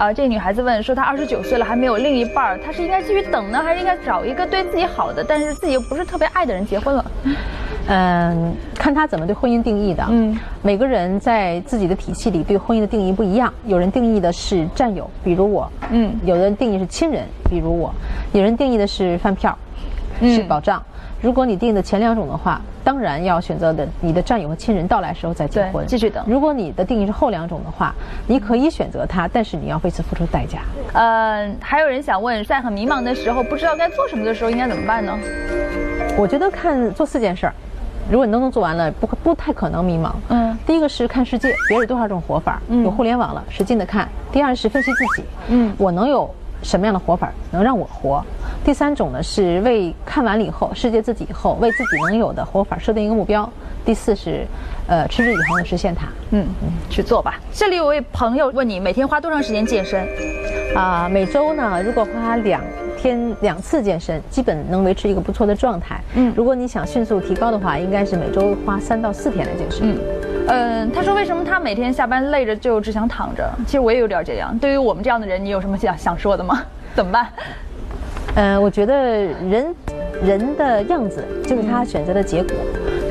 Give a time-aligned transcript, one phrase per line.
[0.00, 7.04] 啊，这个女孩子问说，她二十九岁了还没有另一半儿，她是应该继续等呢，还是应该找一个对自己好的，但是自己又不是特别爱的人结婚了？
[7.86, 10.02] 嗯，看他怎么对婚姻定义的。
[10.08, 13.52] 嗯，每个人在自己的体系里对婚姻的定义不一样。
[13.66, 15.70] 有人定义的是战友，比如我。
[15.90, 17.94] 嗯，有的人定义是亲人，比如我。
[18.32, 19.54] 有人定义的是饭票，
[20.22, 20.82] 是保障。
[21.22, 26.24] 如果你定的前两种的话，当然要选择的你的战友和亲人到来时候再结婚，继续等。
[26.26, 27.94] 如果你的定义是后两种的话，
[28.26, 30.60] 你可以选择他，但是你要为此付出代价。
[30.94, 35.12] 呃，还有人想问，在很迷茫的时候，不知道该做什么的时候，应该怎么办呢？
[36.16, 37.54] 我觉得看做四件事儿。
[38.10, 40.12] 如果你都能做完了，不不太可能迷茫。
[40.30, 44.08] 嗯，第一个是看世界，别人多少种活法，有互联网了，使劲的看。
[44.32, 46.28] 第二是分析自己，嗯，我能有
[46.62, 48.24] 什么样的活法能让我活？
[48.64, 53.50] 第三种呢是为看完了以后，世界自己以后为自己能有的活法设定一个目标。
[53.84, 54.46] 第四是，
[54.86, 56.06] 呃，持之以恒的实现它。
[56.30, 57.40] 嗯嗯，去做吧。
[57.52, 60.06] 这里有位朋友问你，每天花多长时间健身？
[60.76, 62.62] 啊，每周呢，如果花两。
[63.02, 65.98] 天两次健身，基本能维持一个不错的状态。
[66.16, 69.94] 嗯，如果你想迅速提高的话，应该是每周花三到四天来健身。
[69.94, 69.98] 嗯，
[70.52, 73.48] 嗯，他说为什么他每天下班累着就只想躺着？
[73.66, 74.56] 其实我也有点这样。
[74.58, 76.60] 对于我们这样的人，你有什么想想说的吗？
[76.94, 77.28] 怎么办？
[78.34, 79.74] 嗯，我觉得人
[80.22, 82.52] 人的样子就是他选择的结果。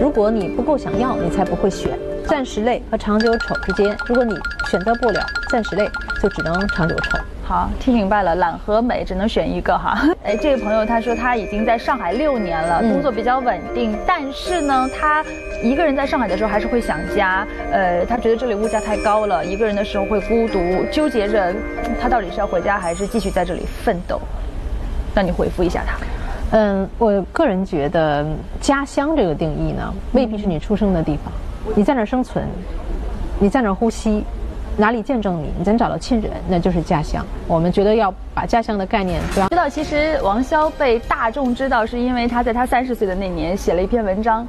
[0.00, 1.96] 如果你不够想要，你才不会选。
[2.26, 4.34] 暂时累和长久丑之间，如果你
[4.68, 5.88] 选择不了暂时累，
[6.20, 7.18] 就只能长久丑。
[7.48, 9.98] 好，听明白了，懒和美只能选一个哈。
[10.22, 15.24] 哎，这位朋友他说他已经在上海六年了，工作比较稳定，但是呢，他
[15.62, 17.46] 一个人在上海的时候还是会想家。
[17.72, 20.60] 呃，他觉得这里物价太高了，一个人的时候会孤独，
[20.92, 21.54] 纠结着
[21.98, 24.20] 他到底是要回家还是继续在这里奋斗。
[25.14, 25.96] 那你回复一下他。
[26.50, 28.26] 嗯，我个人觉得
[28.60, 31.32] 家乡这个定义呢，未必是你出生的地方，
[31.74, 32.44] 你在哪生存，
[33.38, 34.22] 你在哪呼吸。
[34.78, 35.52] 哪里见证你？
[35.58, 37.26] 你能找到亲人，那就是家乡。
[37.48, 44.46] 我们觉得要把家乡的概念知道，其实王潇被大众知道，是因为他在他三十岁的那年写了一篇文章，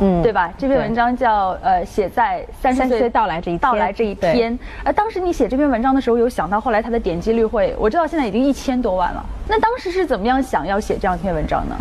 [0.00, 0.52] 嗯，对吧？
[0.56, 4.56] 这篇文章叫呃，写在三十岁到来这一到来这一天。
[4.84, 7.74] 呃，当时你写这篇文章的时候，有想到后来他的点击率会？
[7.78, 9.24] 我知道现在已经一千多万了。
[9.48, 11.74] 那当时是怎么样想要写这样一篇文章呢？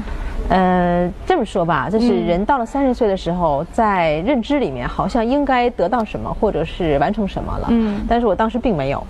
[0.52, 7.68] 呃，这么说吧，就是人到了三十岁的时候，在认知里面好像应该得到什么，或者是完成什么了。
[7.70, 9.02] 嗯，但是我当时并没有，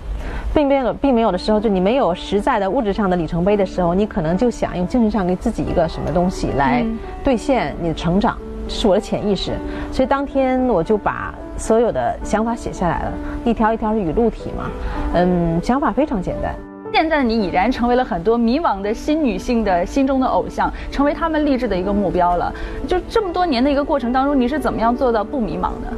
[0.54, 6.86] 并没有，并没有的时候，就你没有实在的物质上的里程碑的时候，你可能就想用精神上给自己一个什么东西来
[7.24, 8.38] 兑现你的成长，
[8.68, 9.50] 是我的潜意识。
[9.90, 13.12] 所以当天我就把所有的想法写下来了，
[13.44, 14.70] 一条一条是语录体嘛。
[15.14, 16.54] 嗯，想法非常简单。
[16.92, 22.52] 现在你已然成为了很多迷茫的新女性的心中的偶像，成为她们励志的一个目标了。
[22.86, 25.92] 就这么多年的一个过程当中，你是怎么样做到不迷茫的？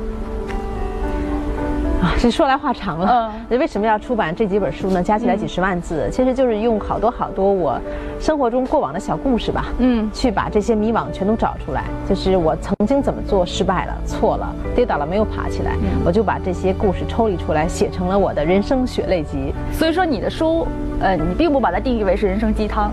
[2.24, 3.30] 啊，这说来话长了。
[3.50, 5.02] 嗯，为什么要出版这几本书呢？
[5.02, 7.78] 加起来几十万字，其实就是用好多好多我
[8.18, 9.66] 生活中过往的小故事吧。
[9.78, 11.84] 嗯，去把这些迷惘全都找出来。
[12.08, 19.52] 就是我曾经怎么做失败了、错了、跌倒了没有爬起来，我就把这些故事抽离出来，写成了我的人生血泪集。
[19.70, 20.66] 所以说，你的书。
[21.00, 22.90] 呃，你并不把它定义为是人生鸡汤，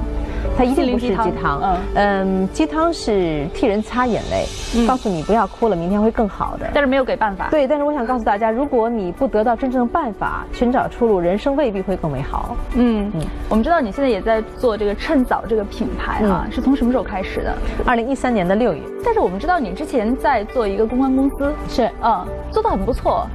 [0.58, 1.62] 它一定不是鸡汤。
[1.64, 4.46] 嗯嗯，鸡汤是替人擦眼泪，
[4.88, 6.70] 告诉你不要哭了，明天会更好的。
[6.74, 7.48] 但是没有给办法。
[7.50, 12.56] 对，但是我想告诉大家，如果你不得到真正的办法，寻找出路，人生未必会更美好。
[12.76, 17.56] 嗯嗯，我们知道你现在也在做这个趁早这个品牌啊，是从什么时候开始的？
[17.86, 18.82] 二零一三年的六月。
[19.04, 23.26] 但是我们知道你之前在做一个公关公司，是嗯，做的很不错，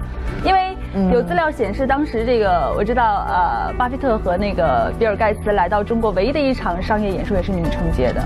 [0.45, 0.76] 因为。
[1.13, 8.23] 有资料显示，当时这个我知道，呃，巴菲特和那个比尔盖茨来到中国唯一的一场商业演说也是你们承接的。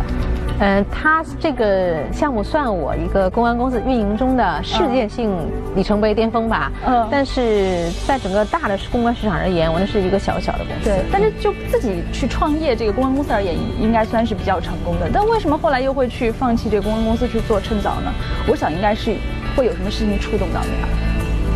[0.62, 5.34] 嗯，他这个项目算我一个公关公司运营中的世界性
[5.74, 6.70] 里程碑巅峰吧。
[6.86, 7.08] 嗯。
[7.10, 10.90] 但是在整个大的公关市场而言，我那是一个小小的公司。
[10.90, 11.00] 对。
[11.10, 15.08] 但是就自己去创业这个公关公司而言，应该算是比较成功的。
[15.10, 18.12] 但为什么后来又会去放弃这个公关公司去做趁早呢？
[18.46, 19.16] 我想应该是
[19.56, 20.88] 会有什么事情触动到你啊。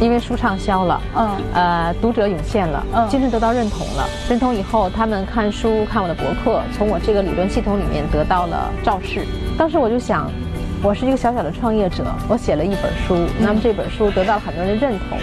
[0.04, 4.06] 因为书畅销了，嗯，呃，读者涌现了，嗯，精神得到认同了。
[4.28, 9.24] 认同以后，他们看书、看我的博客，从我这个理论系统里面得到了昭示。
[9.56, 10.30] 当时我就想，
[10.82, 15.16] 我是一个小小的创业者，我写了一本书，那么这本书得到了很多人的认同。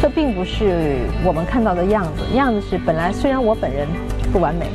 [0.00, 3.84] 这并不是我们看到的样子，样子是本来虽然我本人
[4.32, 4.66] 不完美，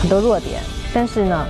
[0.00, 0.60] 很多弱点，
[0.94, 1.44] 但是呢，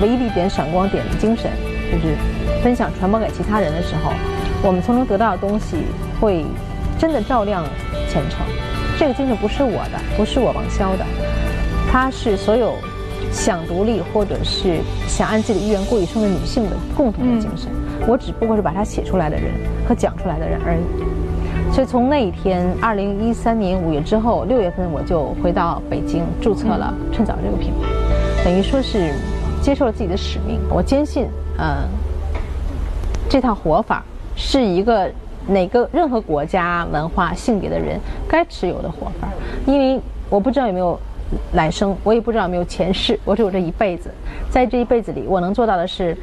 [0.00, 1.50] 唯一的一点闪光点的精神，
[1.92, 2.16] 就是
[2.62, 4.12] 分享传播给其他人的时候，
[4.62, 5.76] 我们从中得到的东西
[6.18, 6.46] 会。
[6.98, 7.64] 真的照亮
[8.08, 8.40] 前程，
[8.98, 11.04] 这个精神不是我的，不是我王潇的，
[11.90, 12.74] 它是所有
[13.30, 17.70] 想独立或者是想按自己的意愿过一生的女性的共同的精神。
[18.06, 19.52] 我只不过是把它写出来的人
[19.88, 21.72] 和讲出来的人而已。
[21.72, 29.12] 所以从那一天，二零一三年五月之后，六月份我就回到北京注册了趁早这个品牌，等于说是
[29.60, 30.60] 接受了自己的使命。
[30.70, 31.26] 我坚信，
[31.58, 31.86] 呃，
[33.28, 34.02] 这套活法
[34.36, 35.10] 是一个
[35.46, 37.98] 哪个任何国家、文化、性别的人
[38.28, 39.28] 该持有的活法，
[39.66, 40.98] 因为我不知道有没有。
[41.54, 44.08] 来生，我也不知道有没有前世，我只有这一辈子，
[44.48, 46.16] 在这一辈子里，我能做到的是，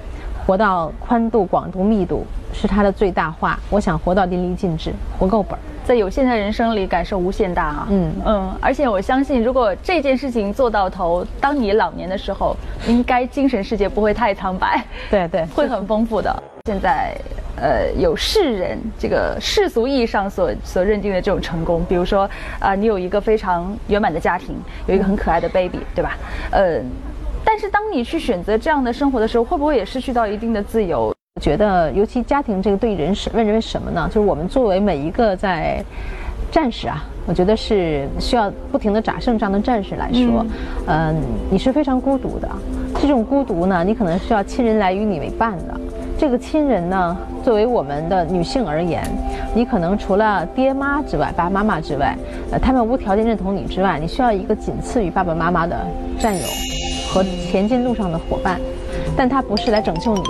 [0.46, 3.60] 活到宽度、广度、密度是它的最大化。
[3.70, 7.88] 我想活到淋漓尽致，活够本儿，在有限的人生里感受无限大啊！
[7.90, 12.56] 嗯嗯，而且我相信，如果这件事情做到头，当你老年的时候，
[12.88, 14.82] 应该精神世界不会太苍白，
[15.12, 16.34] 对对，会很丰富的。
[16.66, 17.14] 现在。
[17.56, 22.30] 呃，有世人这个世俗意义上所所认定的这种成功，比如说
[22.60, 24.56] 啊，你有一个非常圆满的家庭，
[24.88, 26.18] 有一个很可爱的 baby，对吧？
[26.52, 26.82] 呃，
[27.46, 31.14] 但是当你去选择这样的生活的时候，会不会也失去到一定的自由？
[31.36, 34.08] 我觉得，尤其家庭这个对人是认为什么呢？
[34.08, 35.84] 就是我们作为每一个在
[36.52, 40.46] 战士啊，我觉得是需要不停的打胜仗的战士来说，
[40.88, 41.16] 嗯，
[41.50, 42.48] 你是非常孤独的。
[43.02, 45.80] 这种孤独呢，你可能需要亲人来与你为伴的。
[46.18, 49.04] 这个亲人呢，作为我们的女性而言，
[49.54, 52.16] 你可能除了爹妈之外，爸爸妈妈之外，
[52.52, 55.78] 呃，他们无条件认同你之外，你需要一个仅次于爸爸妈妈的
[56.18, 56.44] 战友
[57.10, 58.60] 和前进路上的伙伴，
[59.18, 60.30] 但他不是来拯救你的，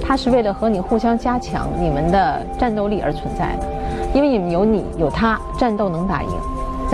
[0.00, 3.66] 他是为了和你互相加强你们的战斗力而存在的，
[4.14, 6.30] 因为你们有你有他，战斗能打赢，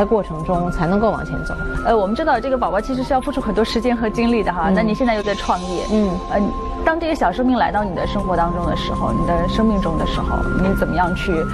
[0.01, 1.55] 在过程中才能够往前走。
[1.85, 6.41] 呃，我们知道这个宝宝其实是要付出很多时间和精力的哈，那你现在又在创业，嗯，呃。
[6.87, 11.45] 当这个小生命来到你的生活当中的时候，你的生命中的时候，你怎么样去，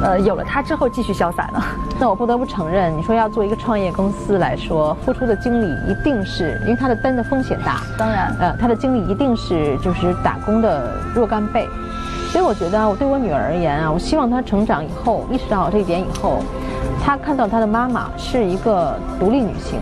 [0.00, 1.60] 呃，有了它之后继续潇洒呢？
[1.98, 11.68] 那我不得不承认，你说要做一个创业公司来说，付出的精力一定是因为它的担的风险大，当然，呃，它的精力一定是就是打工的若干倍。
[12.30, 16.38] 所以我觉得，我对我女儿而言啊，我希望她成长以后意识到这一点以后，
[17.06, 19.78] 她看到她的妈妈是一个独立女性，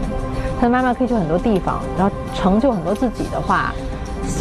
[0.61, 3.73] 她的妈妈可以去很多地方，然后成就很多自己的话。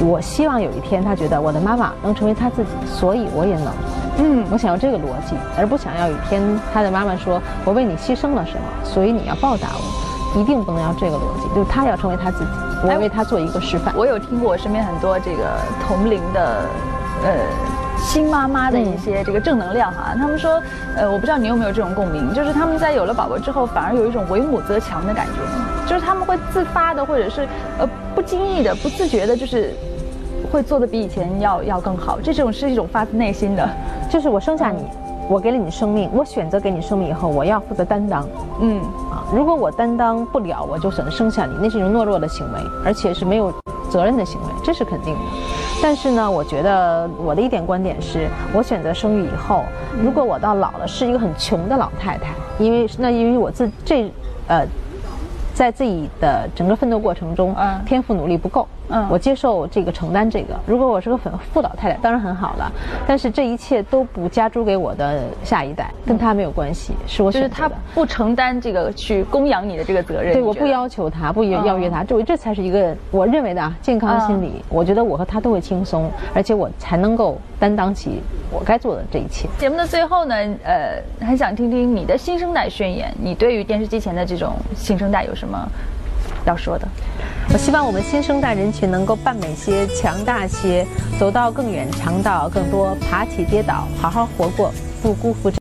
[0.06, 3.68] 我希望有一天，他觉得我的妈妈能成为他自己，所以我也能。
[4.18, 6.42] 嗯，我想要这个逻辑，而不想要有一天
[6.74, 12.50] 他的妈妈说我为你牺牲了什么，所以你要报答我，一定不能要这个逻辑，就是他要成为他自己，
[12.84, 13.94] 我为他做一个示范。
[13.96, 15.50] 我有听过我身边很多这个
[15.88, 16.66] 同龄的，
[17.24, 17.83] 呃。
[18.04, 20.62] 新妈妈的一些这个正能量哈，他们说，
[20.96, 27.48] 呃，我不知道你有没有这种共鸣，就是他们在有了宝宝之后，反而有一种为母则强的感觉，就是他们会自发的，或者是
[27.80, 29.74] 呃不经意的、不自觉的，就是
[30.52, 32.20] 会做的比以前要要更好。
[32.22, 33.68] 这种是一种发自内心的，
[34.10, 34.86] 就是我生下你，
[35.28, 38.28] 我给了你生命，我选择给你生命以后，我要负责担当。
[38.60, 38.80] 嗯
[39.10, 43.52] 啊，如果我担当不了，我就只能生下你，那是一种懦弱的行为，而且是没有
[43.94, 45.20] 责任的行为，这是肯定的。
[45.80, 49.64] 但是呢，我觉得我的一点观点是，我选择生育以后，
[50.02, 54.12] 如果我到老了是一个很穷的老太太，因为那因为我自这，
[54.48, 54.66] 呃。
[55.56, 57.56] 在自己的整个奋斗过程中，
[57.86, 58.68] 天赋努力不够，
[59.10, 60.60] 我接受这个承担这个。
[60.66, 62.72] 如果我是个粉富老太太，当然很好了。
[63.06, 67.50] 但是这一切都不加诸给我的下一代，跟他没有关系，是我选择的。
[67.50, 70.34] 就是他不承担这个去供养你的这个责任。
[70.34, 74.64] 对，我不要求他，不邀约他，这这才是一个我认为的啊健康心理。
[74.70, 79.50] 我觉得我和他都会轻松，而且我才能够担当起我该做的这一切。
[79.60, 83.14] 节目的最后呢，呃，很想听听你的新生代宣言。
[83.22, 85.34] 你对于电视机前的这种新生代有？
[85.34, 85.68] 什么
[86.46, 86.88] 要说的？
[87.52, 90.86] 我希望我们新生代人群能够扮美些、强大些，
[91.20, 94.72] 走到更远，尝到更多，爬起跌倒，好好活过，
[95.02, 95.52] 不辜负这。